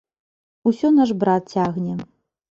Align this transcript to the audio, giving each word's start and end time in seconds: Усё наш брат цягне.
Усё 0.71 0.89
наш 0.99 1.11
брат 1.23 1.51
цягне. 1.57 1.93